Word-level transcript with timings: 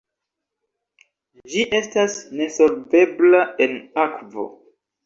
Ĝi 1.51 1.67
estas 1.81 2.17
nesolvebla 2.41 3.47
en 3.69 3.81
akvo. 4.09 4.53